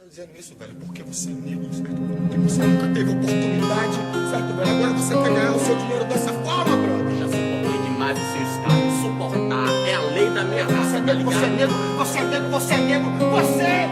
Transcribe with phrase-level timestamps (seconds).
[0.00, 1.94] tá dizendo isso, velho, porque você é negro, certo?
[1.94, 3.96] Porque você nunca teve oportunidade,
[4.30, 4.70] certo, velho?
[4.70, 7.18] Agora você quer ganhar o seu dinheiro dessa forma, brother.
[7.18, 8.80] Já suportei demais o seu estado.
[9.02, 11.70] Suportar é a lei da minha raça, Você é tá negro, você é ligado?
[11.70, 13.89] negro, você é negro, você é negro, você é negro!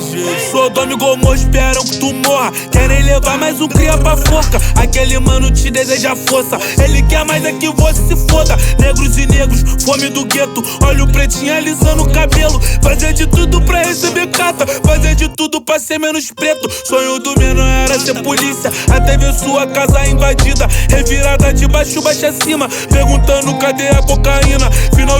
[0.00, 0.50] Gente.
[0.50, 2.50] Sou dono Gomô, esperam que tu morra.
[2.72, 4.58] Querem levar mais um cria pra forca.
[4.76, 6.58] Aquele mano te deseja força.
[6.82, 8.56] Ele quer mais é que você se foda.
[8.78, 10.62] Negros e negros, fome do gueto.
[10.82, 12.60] Olha o pretinho alisando o cabelo.
[12.82, 14.66] Fazer de tudo pra receber carta.
[14.66, 16.68] Fazer de tudo pra ser menos preto.
[16.84, 18.72] Sonho do menor era ser polícia.
[18.90, 20.66] Até ver sua casa invadida.
[20.88, 22.68] Revirada de baixo, baixo acima.
[22.90, 24.70] Perguntando cadê a cocaína.
[24.94, 25.19] Final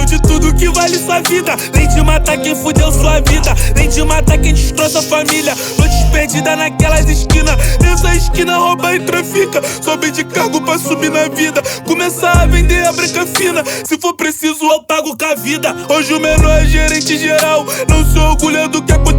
[0.61, 1.55] que vale sua vida.
[1.73, 3.55] Nem de matar quem fudeu sua vida.
[3.75, 5.55] Nem de matar quem destroça a família.
[5.79, 7.57] Noites perdidas naquelas esquinas.
[7.81, 9.59] Nessa esquina rouba e trafica.
[9.81, 11.63] Sobe de cargo pra subir na vida.
[11.87, 13.63] Começar a vender a branca fina.
[13.83, 15.75] Se for preciso, eu pago com a vida.
[15.89, 17.65] Hoje o menor é gerente geral.
[17.89, 19.10] Não se orgulha do que aconteceu.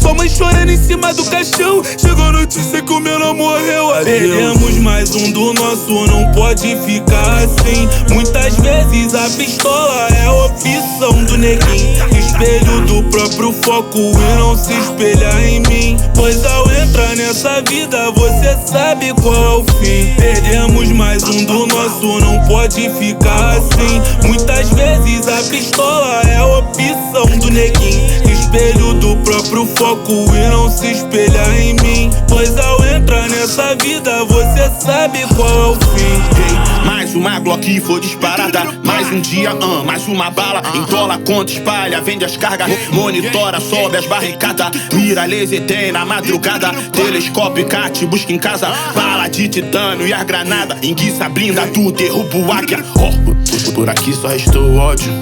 [0.00, 1.82] Sua mãe chorando em cima do caixão.
[1.98, 3.92] Chegou a notícia que o menor morreu.
[3.94, 4.04] Adeus.
[4.04, 7.88] Perdemos mais um do nosso, não pode ficar assim.
[8.12, 12.04] Muitas vezes a pistola é a opção do neguinho.
[12.18, 15.96] Espelho do próprio foco e não se espelhar em mim.
[16.14, 20.14] Pois ao entrar nessa vida, você sabe qual é o fim.
[20.16, 24.28] Perdemos mais um do nosso, não pode ficar assim.
[24.28, 28.30] Muitas vezes a pistola é a opção do neguinho.
[28.30, 32.10] Espelho do próprio foco e não se espelhar em mim.
[32.28, 32.81] Pois ao
[33.12, 36.86] entrar nessa vida, você sabe qual é o fim.
[36.86, 38.64] Mais uma Glock foi disparada.
[38.82, 40.62] Mais um dia, ah, mais uma bala.
[40.74, 42.70] Entola, conta, espalha, vende as cargas.
[42.90, 44.70] Monitora, sobe as barricadas.
[44.92, 46.72] Mira, laser, tem na madrugada.
[46.92, 48.68] Telescópio, cat, busca em casa.
[48.94, 50.78] Bala de titânio e as granadas.
[50.82, 52.82] Enguiça, blinda, tu derruba o águia.
[52.96, 55.12] Ó, por aqui só restou ódio.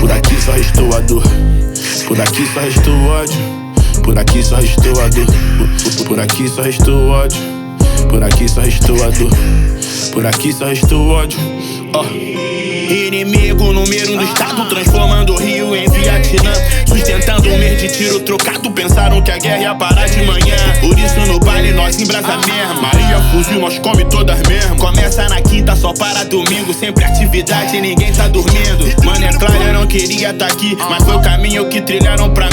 [0.00, 1.22] Por aqui só restou a dor.
[2.06, 3.57] Por aqui só restou ódio.
[4.02, 5.26] Por aqui só restou a dor.
[6.06, 7.38] Por- aqui só restou ódio.
[8.10, 9.30] Por aqui só restou a dor.
[10.12, 11.38] Por aqui só restou ódio.
[11.94, 12.04] Ó.
[12.90, 16.52] Inimigo número um do estado, transformando o Rio em Vietnã.
[16.86, 20.56] Sustentando um mês de tiro trocado, pensaram que a guerra ia parar de manhã.
[20.80, 22.80] Por isso no baile nós embrasa mesmo.
[22.80, 24.76] Maria fuzil, nós come todas mesmo.
[24.76, 26.72] Começa na quinta, só para domingo.
[26.72, 29.04] Sempre atividade ninguém tá dormindo.
[29.04, 32.47] Mano, é claro, eu não queria tá aqui, mas foi o caminho que trilharam pra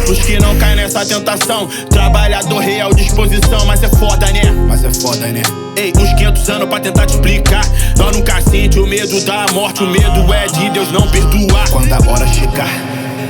[0.00, 1.68] pros que não caem nessa tentação.
[1.90, 4.42] Trabalhador real disposição, mas é foda, né?
[4.68, 5.42] Mas é foda, né?
[5.76, 7.64] Ei, uns 500 anos pra tentar te explicar.
[7.98, 9.82] Nós nunca sente o medo da morte.
[9.82, 11.70] O medo é de Deus não perdoar.
[11.70, 12.70] Quando a hora chegar,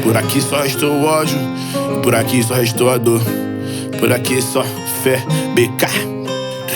[0.03, 1.39] por aqui só restou ódio.
[2.03, 3.23] Por aqui só restou a dor.
[3.99, 4.63] Por aqui só
[5.03, 5.23] fé,
[5.55, 6.26] BK.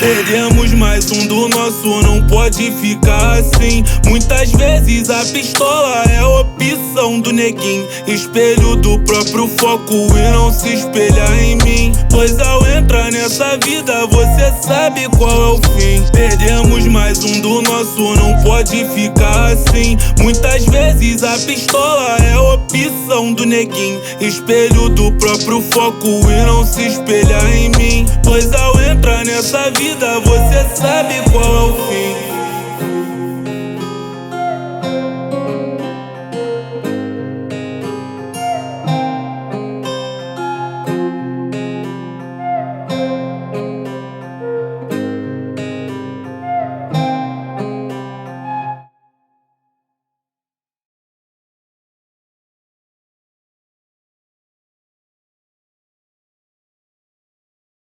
[0.01, 3.85] Perdemos mais um do nosso, não pode ficar assim.
[4.07, 7.87] Muitas vezes a pistola é opção do neguinho.
[8.07, 11.93] Espelho do próprio foco e não se espelhar em mim.
[12.11, 16.03] Pois ao entrar nessa vida, você sabe qual é o fim.
[16.13, 19.99] Perdemos mais um do nosso, não pode ficar assim.
[20.19, 24.01] Muitas vezes a pistola é a opção do neguinho.
[24.21, 28.07] Espelho do próprio foco e não se espelhar em mim.
[28.25, 32.30] Pois ao entrar nessa vida, você sabe qual é o fim.